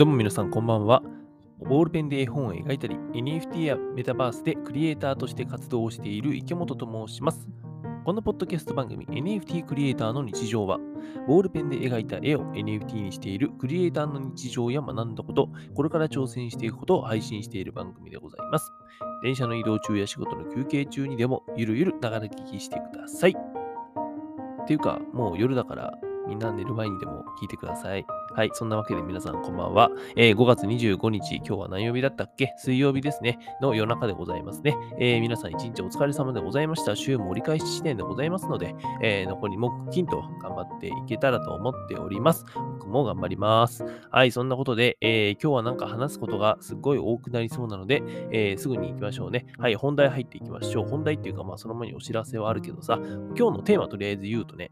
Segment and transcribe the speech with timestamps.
[0.00, 1.02] どうも皆さんこんばんは。
[1.58, 7.46] ボールペンで絵本を描いたり、NFT やメタバースでクリエイターとして活動をしている池本と申します。
[8.06, 10.78] このポッドキャスト番組 NFT クリエイターの日常は、
[11.28, 18.72] ボールペンで描いた絵を NFT にしているクリエイターの日常や学んだこと、これから挑戦していくことを配信している番組でございます。
[19.22, 23.36] 電車の移動中や仕事の休憩中にでもゆるゆるながら聞きしてください。
[24.62, 25.92] っていうか、もう夜だから
[26.30, 28.06] みんな寝る前にでも聞いてください。
[28.32, 29.90] はい、そんなわけで皆さんこんばんは。
[30.14, 32.54] えー、5月25日、今日は何曜日だったっけ？
[32.56, 33.40] 水曜日ですね。
[33.60, 34.76] の夜中でございますね。
[35.00, 36.94] えー、皆さん一日お疲れ様でございました。
[36.94, 42.44] 週も折り返し地点でございますので、えー、残り木金と頑張っていけたらと思っております。
[42.78, 43.84] 僕も頑張ります。
[44.12, 49.46] はい、そんなことで、え今日はなんか話すことがすっごい多くなりそうなので、えすぐに行きましょうね。
[49.58, 50.88] はい、本題入っていきましょう。
[50.88, 53.00] 本題っていうか、まあその前にお知らせはあるけどさ、
[53.36, 54.70] 今日のテーマとりあえず言うとね、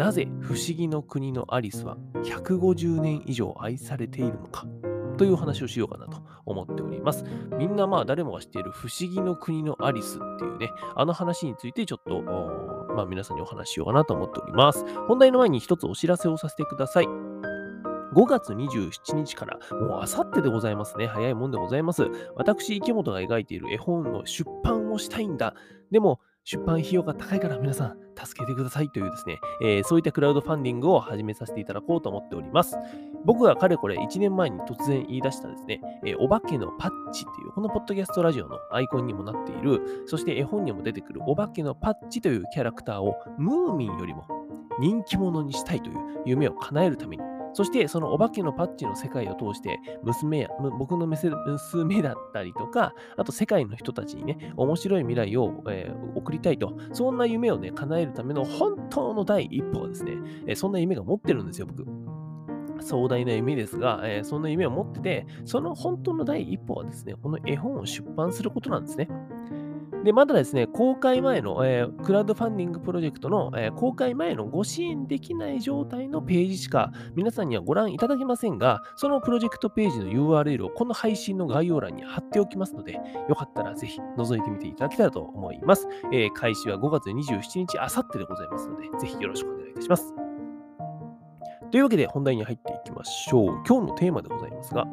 [0.00, 4.64] なぜ不思議の国のアリスは150年以上愛されているのか？
[5.18, 7.22] という話をしようかなと思っております。
[7.58, 12.22] みんなまあ誰もが知っている不思議の国のアリスっていうね、あの話についてちょっと、
[12.94, 14.86] まあ皆さんにお話ししようかなと思っております。
[15.06, 17.04] 本題の前に一つお知らせをさせてください。
[17.04, 21.08] 5月27日から、もうあさってでございますね。
[21.08, 22.06] 早いもんでございます。
[22.36, 25.54] 私、池本が描いている絵本の出版をしたいんだ。
[25.90, 32.76] でも、出版費用が高いから皆さん助けてくださいというですね、えー、そういったクラウドファンディングを始めさせていただこうと思っております。
[33.24, 44.24] 僕がかれこれ1年前に突然言い出したですね、えー、お化けのパッチという、このポッドキャストラジオのアイコンにもなっている、そして絵本にも出てくるお化けのパッチというキャラクターをムーミンよりも
[44.78, 50.48] 人気者にしたいという夢を叶えるために、そしてそのお化けのパッチの世界を通して娘や
[50.78, 60.12] 僕の娘だったりとか、あと世界の人たちにね、面白い未来を、えー、送りたいと、そんな夢をね、叶えるための本当の第一歩はですね、
[60.46, 61.86] えー、そんな夢が持ってるんですよ、僕。
[62.82, 69.08] 壮大な夢ですが、えー、そんな夢を持ってて、その本当の第一歩はですね、この絵本を出版することなんですね。
[70.04, 85.86] で、まだですね、公開前の、えー、クラウドファンディングプロジェクトの、えー、公開前のご支援できない状態のページしか皆さんにはご覧いただけませんが、そのプロジェクトページの URL をこの配信の概要欄に貼っておきますので、よかったらぜひ覗いてみていただけたらと思います。
[86.12, 90.14] えー、開始は5月27日、あさってでございますので、ぜひよろしくお願いいたします。
[91.70, 93.62] というわけで本題に入っていきましょう。
[93.66, 94.86] 今日のテーマでございますが、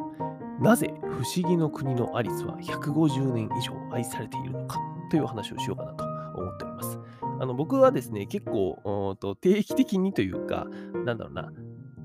[0.60, 4.97] なぜ不思議の国のアリスは150年以上愛されているのか。
[5.10, 6.04] という話をしようかなと
[6.40, 7.00] 思っております。
[7.40, 10.68] あの僕はですね、結構と定期的にというか、
[11.06, 11.52] なんだろうな、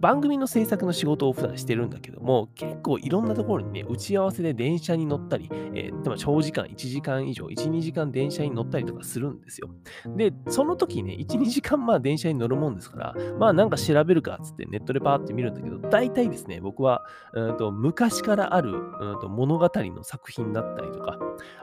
[0.03, 9.71] 番組の制作の仕事を普段してるんだけども、結構いろんなところにね、打ち合わせで電車に乗ったり、えー、でも長時間、1時間以上、1、2時間電車に乗ったりとかするんですよ。
[10.17, 21.17] で、その時ね、1、2時間まあ電車に乗るもんですから、まあなんか調べるかっつってネットでパーって見るんだけど、大体ですね、僕は、うんと昔からあるうんと物語の作品だったりとか、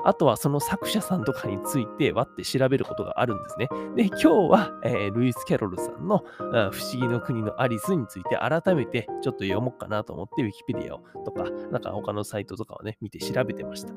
[0.06, 3.68] あとはその作者さんとかについて割って調べることがあるんですね。
[3.98, 13.94] で、今日は、えー、ルイス・キャロルさんの、不思議の国のアリスについてで改めてちょっと読もうかなと思って Wikipedia をとか、なんか他のサイトとかをね、見て調べてました。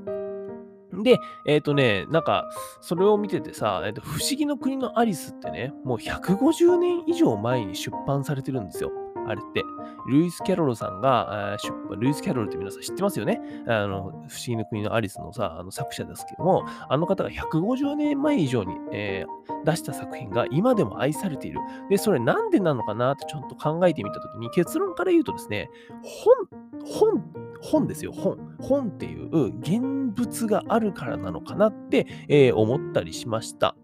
[1.03, 2.50] で、えっ、ー、とね、なんか、
[2.81, 8.91] それを見ててさ、えーと、不思議の国のアリスってね、もう150年以上前に出版されてるんですよ。
[9.26, 9.62] あれって。
[10.08, 13.40] ルイス・キャロルさんが、出版、ルイス・キャロルって皆さん知ってますよね？
[13.68, 21.60] あの、不思議の国のアリスのさ、あの作者ですけども、あの方が150年前以上に、えー、出した作品が今でも愛されている。
[21.88, 25.70] で、それなんでなのかなってちょっと考えてみたときに、結論から言うとですね、
[26.02, 26.48] 本、
[26.84, 27.24] 本、
[27.60, 28.38] 本ですよ、本。
[28.60, 29.80] 本っていう現
[30.14, 33.76] 物があるからなのかなって、えー、思ったりしました。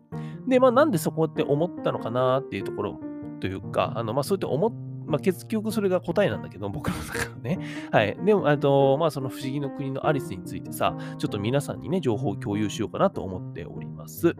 [0.48, 3.00] で、まあなんでそこって思ったのかなっていうところ
[3.40, 4.72] というか、あの、まあそうやって思っ
[5.08, 7.58] まあ、結局それが答えなんだけど、 僕の中のね。
[7.90, 8.16] はい。
[8.24, 14.36] でも、あと、まあ、その不思議の国のアリスについてさ、ちょっと皆さんにね、情報を共有しようかなと思っております。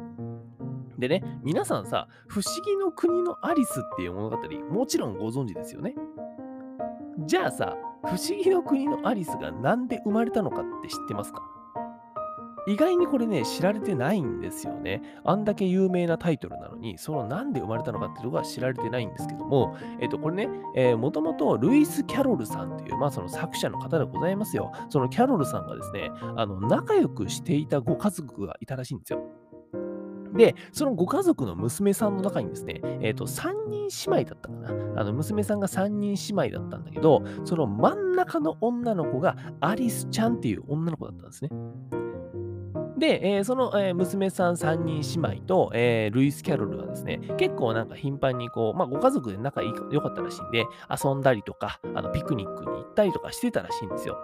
[0.99, 4.37] でね、皆さんさ、不思議の国のアリスっていう物語、
[4.70, 5.94] もちろんご存知ですよね。
[7.26, 11.57] じゃあさ、不思議の国のアリスがなんで生まれたのかって知ってますか？
[12.69, 15.03] 意外にこれね、知られてないんですよね。
[15.25, 24.70] あんだけ有名なタイトルなのに、そのなんで生まれたのかっていうのが知られてないんですけども、えっと、これね、えー、もともとルイス・キャロルさんという、まあその作者の方でございますよ。
[24.91, 29.23] そのキャロルさんがですね、あの、仲良くしていたご家族がいたらしいんですよ。
[30.35, 35.00] で、そのご家族の娘さんの中にですね、えっ、ー、と、3人姉妹だったかな。
[35.00, 41.50] あの、娘さんが3人姉妹だったんだけど、その真ん中の女の子がアリスちゃんっていう女の子だったんですね。
[42.99, 54.19] で、えーその、えー娘さん3人姉妹と、えールイス・キャロルはですね、結構なんか頻繁にこう、まあ、ご家族で仲良かったらしいんで、遊んだりとか、あのピクニックに行ったりとかしてたらしいんですよ。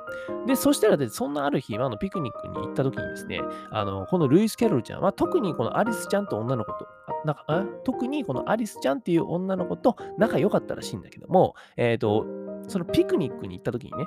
[0.46, 3.40] で、そしたらで、そんなある日、あのピクニックに行った時にですね、
[3.70, 6.86] あのこのルイス・キャロルちゃんは、特にこのアリスちゃんと女の子と、
[7.24, 12.26] なんかあ特にこのアリスちゃんっていう女の子と仲良かったらしいんだけども、えっ、と、
[12.68, 14.06] そのピクニックに行った時にね、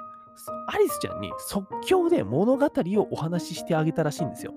[0.68, 4.54] アリスちゃんに即興で物語をお話ししてあげたらしいんですよ。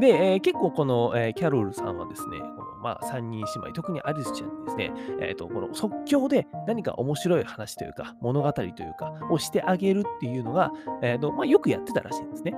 [0.00, 10.72] で、えー結構この、えーキャロルさんはですね、このまあ、3人姉妹、特にアリスちゃんにですね、えーとこの即興で何か面白い話というか、物語というか、をしてあげるっていうのが、
[11.02, 12.54] えーとまあ、よくやってたらしいんですね。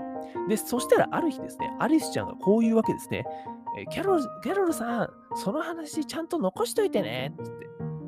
[0.48, 3.24] で、そしたらある日ですね、アリスちゃんがこういうわけですね、
[3.78, 7.55] えーキャロル、キャロルさん、その話ちゃんと残しといてねって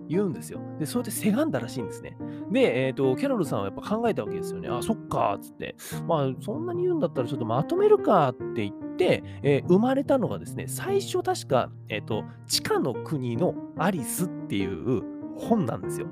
[0.08, 0.60] 言うんですよ。
[0.78, 2.16] で、それでせがんだらしいんですね。
[2.50, 4.68] で、えっ、と、キャロルさんはやっぱ考えたわけですよね。
[4.68, 5.76] あ、そっか、つって。
[6.06, 15.02] まあ、そんなに言うんだったらちょっとまとめるかって言って、えー生まれたのがですね、最初確か、えっ、と、地下の国のアリスっていう
[15.36, 16.06] 本なんですよ。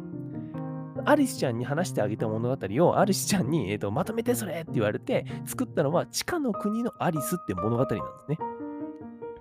[1.04, 8.38] アリスちゃんに話してあげた物語をアリスちゃんに、えーとまとめてそれって言われて作ったのは地下の国のアリスって物語なんですね。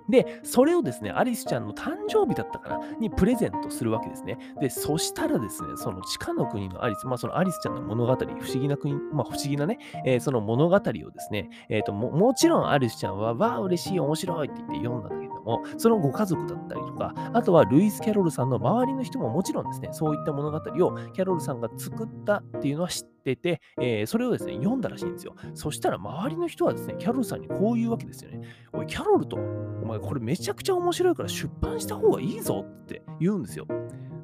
[0.10, 4.38] で、それをですね、アリスちゃんの誕生日だったからにプレゼントするわけですね。
[4.60, 8.18] で、そしたらですね、その地下の国のアリス、まあそのアリスちゃんの物語、不
[8.52, 20.62] 思議な国、まあ不思議なね、えーその物語をですね、えーとも、もちろんアリスちゃんは、わあ、嬉しい、面白いって言って読んだんだけども、そのご家族だったりとか、あとはルイス・キャロルさんの周りの人ももちろんですね、そういった物語を
[21.14, 25.36] キャロルさんが作ったっていうのは知ってて、えーそれをですね、読んだらしいんですよ。
[25.54, 28.42] そしたら周りの人はですね、キャロルさんにこういうわけですよね。
[28.74, 33.68] おい、キャロルと、お前これめちゃくちゃ面白いから出版した方がいいぞって言うんですよ。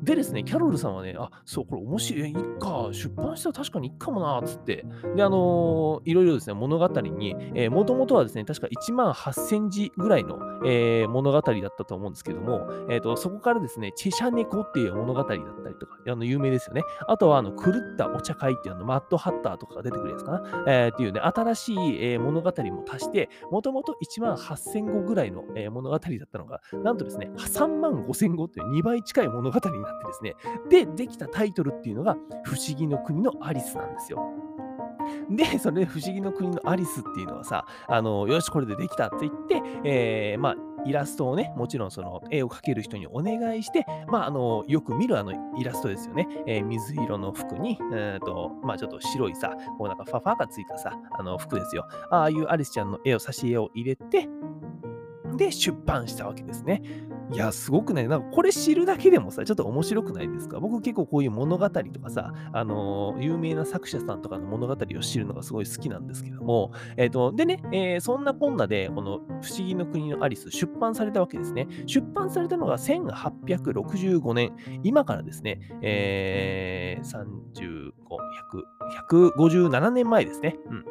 [0.03, 4.83] でですね、キャロルさんはね、あ、そう、これ面白い、いっか、出版したら確かにいっかもな、つって。
[5.15, 15.41] で、あのーいろいろですね、物語に、えもともとはですね、確か1万8000字ぐらいの、えー物語だったと思うんですけども、えーと、そこからですね、チェシャ猫っていう物語だったり
[15.79, 16.83] とか、あの有名ですよね。
[17.07, 20.63] あとは、あの狂ったお茶会っていうあのマッドハッターとかが出てくるやつかな。
[20.67, 30.35] えーっていうね、新しい、えー物語も足して、もともと1万8000語ぐらいの、えー物語だったのが、なんとですね、3万5000語っていう2倍近い物語になってですね、
[30.69, 34.21] で、できたタイトルっていうのが、不思議の国のアリスなんですよ。
[35.29, 40.55] で、それで不思議の国のアリスっていうのはさ、あの、よし、これでできたって言って、えーまあ、
[40.85, 46.27] イラストをね、もちろんその絵を描ける人にお願いして、まあ、あの、よく見るあのイラストですよね。
[46.47, 51.85] えー水色の服に、えーと、まあ、ちょっと白いさ、こうなんかファファがついたさ、あの服ですよ。
[52.09, 54.27] ああいうアリスちゃんの絵を、挿絵を入れて、
[55.35, 56.81] で、出版したわけですね。
[57.33, 60.59] いや、すごくね、なんかこれ知るだけでもさ、ちょっと面白くないですか？
[60.59, 71.67] 僕結構こういう物語とかさ、あのー有名な作者さんとかの物語を知るのがすごい好きなんですけども、えっ、と、でね、えーそんなこんなで、この不思議の国のアリス出版されたわけですね。
[71.85, 77.05] 出版されたのが1865年、今からですね、えー、
[77.51, 77.91] 35、
[79.09, 79.31] 100、
[79.69, 80.57] 157年前ですね。
[80.69, 80.85] うん。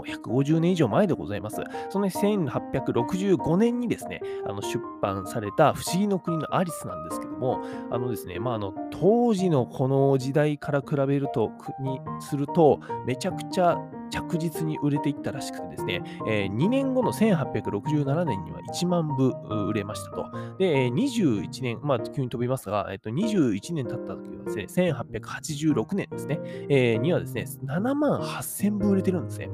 [0.00, 1.56] もう150年以上前でございます。
[1.90, 13.78] その1865年にですね、あの出版された不思議の国のアリスなんですけども、あのですね、まあ、あの当時のこの時代から比べると、にすると、めちゃくちゃ
[14.10, 19.32] 着実に売れていったらしくてですね、え2年後の1867年には1万部
[19.68, 20.30] 売れましたと。
[20.58, 29.50] で、21年、まあ、急に飛びますが、えっと21年経った時はですね、1886年ですね、えにはですね、7万8000部売れてるんですね。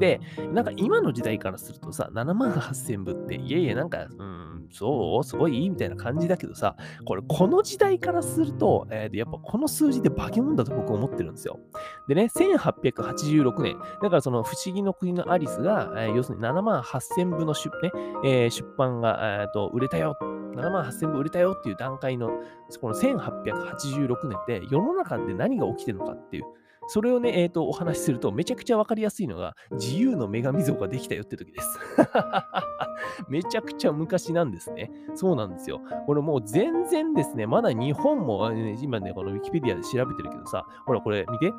[0.00, 0.18] で、
[0.52, 11.60] なんか今の時代からするとさ、7万8000部って、いやいや、なんか、うん、そう、すごいいいみたいな感じだけどさ、これ、この時代からすると、えーとやっぱこの数字で化け物だと僕は思ってるんですよ。
[12.08, 17.90] でね、1886年、だからその不思議の国のアリスが、えー要するに7万8000部の出,、ね
[18.24, 20.16] えー出版が、えーと売れたよ。
[20.20, 22.30] 7万8000部売れたよっていう段階の、
[22.80, 26.44] この1886年って世の中で何が起きてるのかっていう、
[26.92, 31.78] それをね、えーと、お話しすると、めちゃくちゃ分かりやすいのが、自由の女神像ができたよって時です。
[33.30, 34.90] めちゃくちゃ昔なんですね。
[35.14, 35.80] そうなんですよ。
[36.06, 38.50] これもう全然ですね、まだ日本も、
[38.82, 41.52] 今ね、このウィキペディアで調べてるけどさ、ほら、これ見て。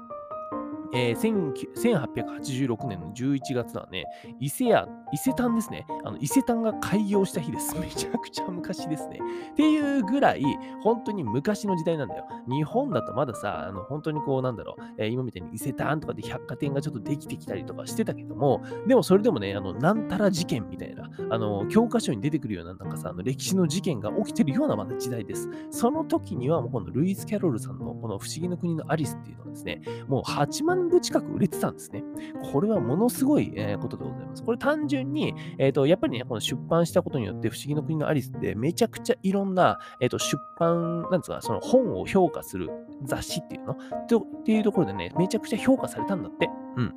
[0.93, 4.05] えー1886年の11月はね、
[4.39, 5.85] 伊勢屋、伊勢丹ですね。
[6.03, 7.77] あの伊勢丹が開業した日です。
[7.79, 9.19] めちゃくちゃ昔ですね。
[9.51, 10.43] っていうぐらい、
[10.81, 12.25] 本当に昔の時代なんだよ。
[12.47, 25.49] 日本だとまださ、あの本当にこう、なんだろう、えー今みたいに伊勢丹とかで百貨店がちょっとできてきたりとかしてたけども、でもそれでもね、あの、なんたら事件みたいな、あの、教科書に出てくるような、なんかさ、あの歴史の事件が起きてるようなまだ時代です。
[25.69, 32.03] その時には、もうこのルイス・キャロルさんのこの不思議の国のアリスっていうのはですね、もう8万万部近く売れてたんですね。
[32.51, 34.43] これはものすごい、え、ことでございます。
[34.43, 42.69] これ単純に、えっ、ー、と、やっぱりね、この出版したことによって、不思議の国のアリスってめちゃくちゃいろんな、えっ、ー、と、出版、なんですか、その本を評価する
[43.03, 43.73] 雑誌っていうの？
[43.73, 46.49] っていうところでね、めちゃくちゃ評価されたんだって。
[46.77, 46.93] うん。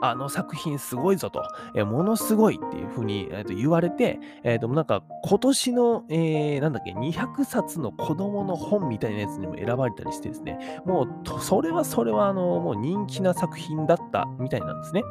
[0.00, 1.42] あの作品すごいぞと、
[1.74, 15.02] えー、ものすごいっていうふうに、えー、と言われて、えー、となんか今年の、えー、なんだっけ、200冊の子供の本みたいなやつにも選ばれたりしてですね、もうそれはそれはあのもう人気な作品だったみたいなんですね。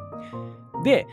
[0.84, 1.06] で、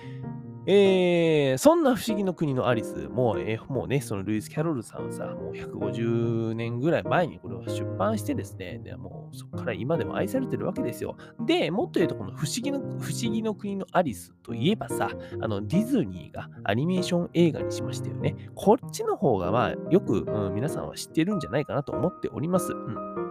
[0.70, 11.16] えー、そんな不思議の国のアリス、もう,、えー、もうね、そのルイス・キャロルさんさ、もう150年ぐらい前にこれを出版してですね、でもうそこから今でも愛されてるわけですよ。
[11.46, 15.10] で、もっと言うと、この不思議の不思議の国のアリスといえばさ、
[15.42, 18.36] あのディズニーがアニメーション映画にしましたよね。
[18.54, 22.74] こっちの方が、まあ、よく、うん、皆さんは知ってるんじゃないかなと思っております。
[22.74, 23.27] うん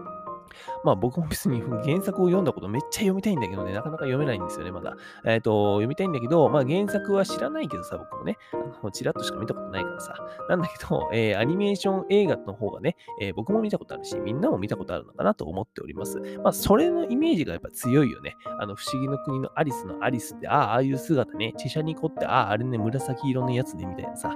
[0.84, 4.96] まあ僕も別に原作を読んだことめっちゃ読みたいんだけどね、なかなか読めないんですよね、まだ。
[5.24, 10.14] えっ、ー、と、読みたいんだけど、まあ原作は知らないけどさ、僕もね、あの、ちらっとしか見たことないからさ。
[10.48, 16.20] なんだけど、えー、アニメーション映画の方がね、えー、僕も見たことあるし、みんなも見たことあるのかなと思っております。
[16.42, 18.34] まあそれのイメージがやっぱ強いよね。
[18.58, 24.30] あの、不思議の国のアリスのアリスって、ああ、ああいう姿ね、チシャニコって、ああ、あれね、紫色のやつね、みたいなさ、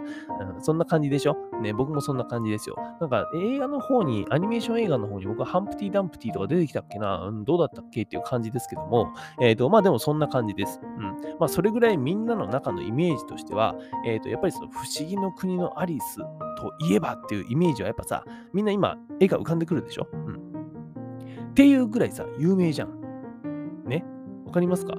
[0.55, 1.37] うん、そんな感じでしょ？
[1.63, 2.77] ね、僕もそんな感じですよ。
[3.01, 10.81] なんか映画の方に、アニメーション映画の方に僕はハンプティ・ダンププティとか出てきたっけな、うん、どうだったっけっていう感じですけども、えっ、ー、と、まあでもそんな感じです。
[10.83, 11.03] うん。
[11.39, 13.75] まあそれぐらいみんなの中のイメージとしては、
[14.07, 16.17] えっ、ー、と、やっぱりその不思議の国のアリス
[16.59, 20.09] といえばっていうイメージはやっぱさ、みんな今絵が浮かんでくるでしょ？
[20.13, 20.35] うん。
[21.51, 23.85] っていうぐらいさ、有名じゃん。
[23.87, 24.05] ね？
[24.47, 24.95] わかりますか？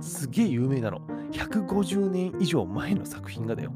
[0.00, 1.00] すげえ有名なの。
[1.32, 3.72] 150年以上前の作品がだよ。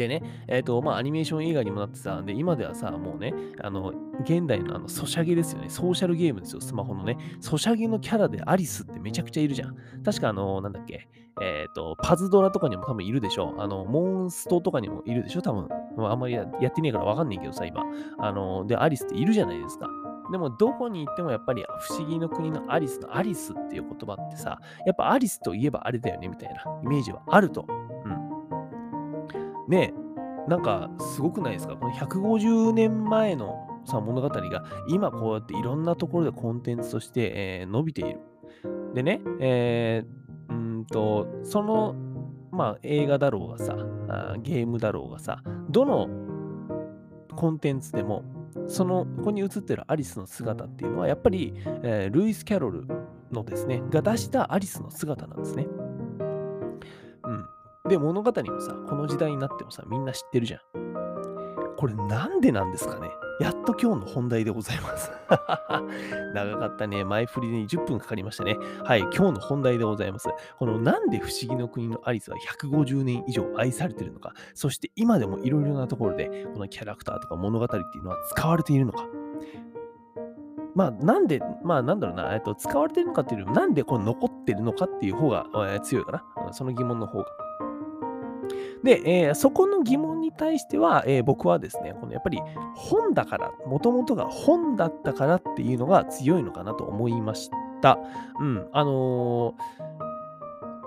[0.00, 3.92] でね、えっ、ー、と、まあ、アニメーション映画にもなってさ、で、今ではさ、もうね、あの、
[4.22, 5.68] 現代のあの、ソシャゲですよね。
[5.68, 7.18] ソーシャルゲームですよ、スマホのね。
[7.40, 9.76] ソシャゲのキャラでアリスってめちゃくちゃいるじゃん。
[10.02, 11.06] 確かあの、なんだっけ、
[11.42, 13.54] えっ、ー、と、パズドラとかにも多分いるでしょ。
[13.58, 15.68] あの、モンストとかにもいるでしょ、多分。
[15.98, 17.82] あんまりやってねえからわかんないけどさ、今。
[18.18, 19.86] あの、で、アリスっているじゃないですか。
[20.30, 27.66] でも、どこに行ってもやっぱり不思議の国のアリスのアリスっていう言葉ってさ、やっぱアリスといえばあれだよね、みたいなイメージはあると。
[28.04, 28.29] うん。
[29.70, 29.94] ね、
[30.48, 31.76] なんかすごくないですか？
[31.76, 38.20] この150年前のさ物語が今こうやっていろんなところでコンテンツとして、えー、伸びている。
[38.94, 41.94] でね、えー、うんと、その、
[42.50, 43.76] まあ、映画だろうがさ
[44.08, 46.08] あ、ゲームだろうがさ、どの
[47.36, 48.24] コンテンツでも、
[48.66, 52.84] その、ここに映ってるアリスの姿っていうのは、やっぱり、えー、ルイス・キャロル
[53.30, 55.68] のですね、が出したアリスの姿なんですね。
[57.90, 60.60] で、物語もさ、この時代になってもさ、みんな知ってるじゃん。
[61.76, 63.08] これなんでなんですかね
[63.40, 65.10] やっと今日の本題でございます。
[66.34, 67.04] 長かったね。
[67.04, 68.58] 前振りで20分かかりましたね。
[68.84, 70.28] はい、今日の本題でございます。
[70.58, 79.06] このなんで不思議の国のアリスは150年以上愛されてるのか、そして今でもいろいろなところでこのキャラクターとか物語っていうのは使われているのか。
[80.74, 86.52] まあ、なんで、まあ、なんだろうな、えっと、使われてるのかっていうよりも、なんでこの残ってるのかっていう方が、えー、強いかな。
[86.52, 87.49] その疑問の方が。
[88.82, 92.40] で、えー、そこの疑問に対しては、えー、僕はですね、このやっぱり
[92.74, 97.50] 本だから、もともとが本だったからっていうのが強いのかなと思いまし
[97.82, 97.98] た。
[98.40, 99.54] うん、あのー、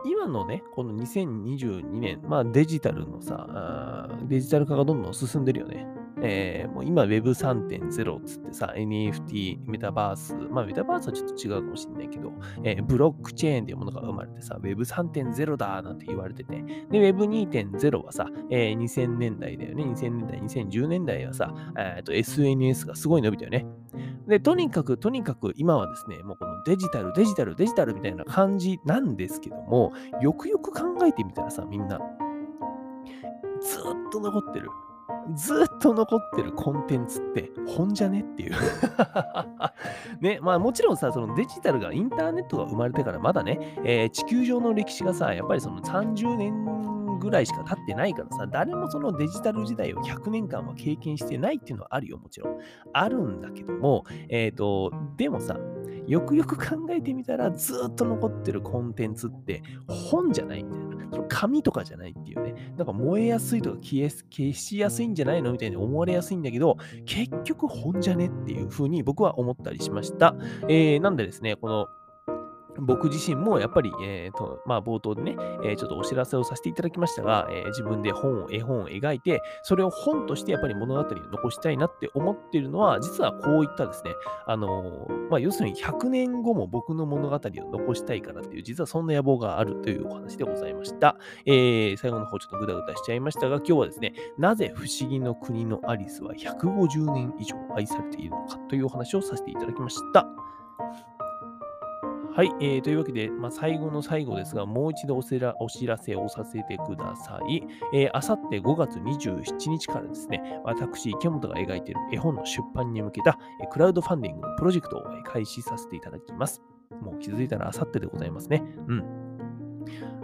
[0.06, 5.88] 今のね、この2022年、まあデジタルのさ、デジタル化がどんどん進んでるよね。
[6.24, 12.32] えー、もう今 Web3.0 つってさ、NFT、メタバース、まあメタバースはちょっと違うかもしれないけど、
[12.64, 23.66] えー、ブロックチェーンっていうものが生まれてさ、Web3.0 だなんて言われてて、で、Web2.0 はさ、えー、2000年代だよね、2000年代、2010年代はさ、えー、と SNS がすごい伸びたよね。
[24.28, 32.00] で、とにかく、とにかく今はですね、もうこのデジタル、デジタル、デジタルみたいな感じなんですけども、よくよく考えてみたらさ、みんな、
[33.62, 34.70] ずっと残ってる。
[35.36, 38.54] ずっと残ってるコンテンツって本じゃねっていう。
[40.22, 46.66] ね、まあもちろんさ、そのデジタルが、インターネットが生まれてからまだね、えー、地球上の歴史がさ、やっぱりその30年
[47.24, 52.58] ぐらいしか経ってないからさ、誰もそのデジタル時代を100年間は経験してないっていうのはあるよ、もちろん。
[52.92, 55.58] あるんだけども、えっ、ー、と、でもさ、
[56.06, 60.94] よくよく考えてみたら、ずっと残ってるコンテンツって本じゃないみたいな。
[61.14, 62.74] その紙とかじゃないっていうね。
[62.76, 65.52] なんか燃えやすいとか消え消しやすいんじゃないの？
[65.52, 68.28] みたいに思われやすいんだけど、結局本じゃね？
[68.28, 70.36] っていうふうに僕は思ったりしました。
[70.68, 71.88] えー、なんでですね、この
[72.80, 84.12] 僕自身もやっぱり、えーとまあ、冒頭でね、えー、ちょっとお知らせをさせていただきましたが、えー、自分で本を、絵本を描いて、それを本としてやっぱり物語を残したいなって思っているのは、実はこういったですね、
[84.48, 91.18] あのー、まあ、要するに100年後も僕の物語を残したいからっていう、実はそんな野望があるというお話でございました。
[91.46, 100.28] え、最後の方ちょっとぐだぐだしちゃいましたが、今日はですね、なぜ不思議の国のアリスは150年以上愛されているのかというお話をさせていただきました。
[102.36, 107.62] はい、えー、というわけで、まあ、最後の最後ですが、もう一度おせらお知らせをさせてください。
[107.94, 116.64] えー、あさって5月27日からですね、私、池本が描いている絵本の出版に向けた、え、クラウドファンディングのプロジェクトを開始させていただきます。
[117.04, 118.64] もう気づいたらあさってでございますね。
[118.88, 119.04] うん。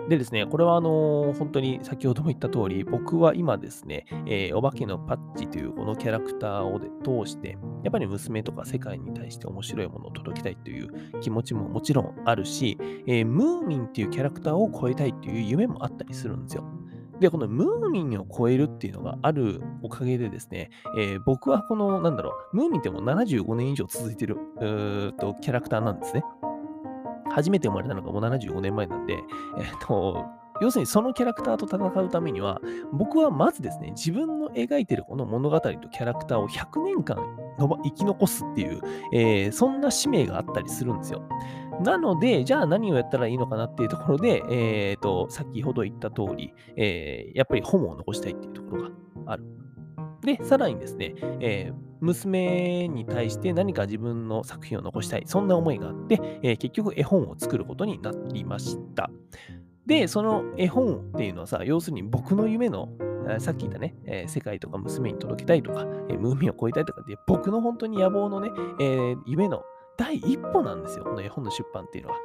[0.09, 16.63] でですね、これはあの、本当に先ほども言った通り、僕は今ですね、えー、お化けのパッチというこのキャラクターを通して、やっぱり娘とか世界に対して面白いものを届けたいという気持ちももちろんあるし、えー、ムーミンっていうキャラクターを超えたいっていう夢もあったりするんですよ。
[17.19, 24.37] で、このムーミンを超えるっていうのがあるおかげでですね、えー、僕はこの、なんだろう、ムーミンってもう75年以上続いてる
[25.19, 26.23] とキャラクターなんですね。
[27.39, 29.23] 初めて生まれたのがもう75年前なんで、えっ、
[29.85, 30.25] と、
[30.61, 32.59] 要するにそのキャラクターと戦うためには、
[32.91, 37.17] 僕はまずですね、自分の描いてるこの物語とキャラクターを100年間
[37.57, 38.81] 生き残すっていう、
[39.13, 41.27] えー、そんな使命があったりするんですよ。
[41.81, 48.89] なので、じゃあ何をやったらいいのかなっていうところで、えっ、ー、と、先ほど言った通り、えー、やっぱり本を残したいっていうところが
[49.27, 49.45] ある。
[50.21, 59.09] で、さらにですね、えー、娘に対して何か自分の作品を残したい、そんな思いがあって、えー、結局絵本を作ることになりました。
[59.85, 62.89] で、その絵本っていうのはさ、要するに僕の夢の、
[63.39, 68.49] さっき言ったね、えー、世界とか娘に届けたいとか、えー、ムーミンを超えたいとかって、僕の本当に野望のね、
[68.79, 69.63] えー、夢の
[69.97, 72.17] 第一歩なんですよ、この絵本の出版っていうのは。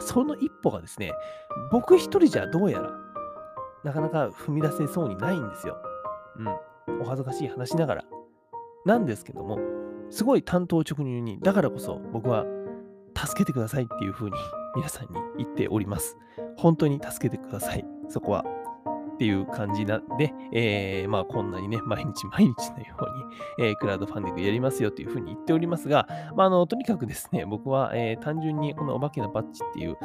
[0.00, 1.12] その一歩がですね、
[1.70, 2.90] 僕一人じゃどうやら、
[3.84, 5.76] なかなか踏み出せそうにないんですよ。
[6.38, 6.46] うん。
[7.00, 8.04] お恥ずかしい話ながら。
[8.84, 9.58] なんですけども、
[10.10, 12.44] すごい単刀直入に、だからこそ僕は
[13.16, 14.36] 助けてくださいっていうふうに
[14.76, 16.16] 皆さんに言っております。
[16.56, 17.84] 本当に助けてください。
[18.08, 18.44] そこは。
[19.14, 22.84] っていう感じなんで、えー、まあこんなにね、毎日 毎日のよ
[23.58, 29.96] うに、えー、クラウドファンディングやりますよというふうに言っておりますが、まあ、あの、とにかくですね、僕は、えー、単純にこのお化けのバッジっていう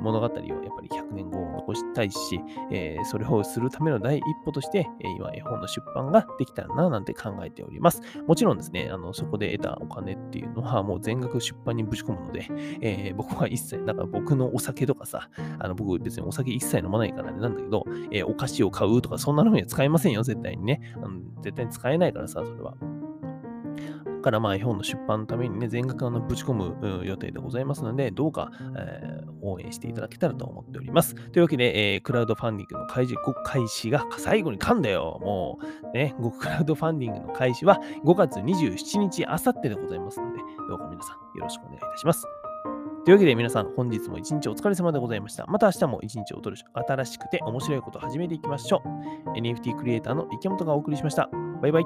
[0.00, 0.42] 物語をやっぱ
[0.82, 8.02] り100年後を残したいし、えー、それをするための第一歩として、えー、今絵本の出版ができたらななんて考えております。
[8.26, 12.46] もちろんですね、あのそこで得たお金っていうのはもう全額出版にぶち込むので、
[12.80, 20.80] えー、僕は一切、なんか僕のお酒とかさ、あの僕別にお酒一切飲まないからねなんだけど、えー、お菓子を買うとかそんなのには使えませんよ、絶対にね。
[21.02, 22.74] うん、絶対に使えないからさ、それは。
[24.26, 31.14] からまあ絵本の出版のためにね、全額あのぶち込む予定でございますので、どうか、えー、応援していただけたらと思っております。
[31.14, 35.20] というわけで、えー、クラウドファンディングの開始開始が最後に噛んだよ。
[35.22, 35.60] も
[35.92, 42.26] う、ね、クラウドファンディングの開始は5月27日、あさってでございますので、どうか皆さんよろしくお願いいたします。
[43.06, 45.46] というわけで皆さん、本日も一日お疲れ様でございました。
[45.46, 49.30] また明日も一日をとる新しくて面白いことを始めていきましょう。
[49.38, 51.30] NFT クリエイターの池本がお送りしました。
[51.62, 51.84] バイバイ。